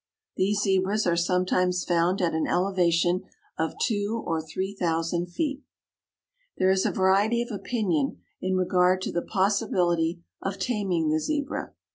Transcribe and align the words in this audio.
These 0.35 0.61
Zebras 0.63 1.05
are 1.05 1.15
sometimes 1.15 1.85
found 1.85 2.23
at 2.23 2.33
an 2.33 2.47
elevation 2.47 3.21
of 3.59 3.77
two 3.79 4.23
or 4.25 4.41
three 4.41 4.73
thousand 4.75 5.27
feet. 5.27 5.61
There 6.57 6.71
is 6.71 6.87
a 6.87 6.91
variety 6.91 7.43
of 7.43 7.51
opinion 7.51 8.17
in 8.41 8.55
regard 8.55 9.03
to 9.03 9.11
the 9.11 9.21
possibility 9.21 10.23
of 10.41 10.57
taming 10.57 11.09
the 11.11 11.19
Zebra. 11.19 11.73